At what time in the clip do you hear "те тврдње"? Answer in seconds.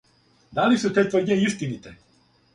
0.95-1.39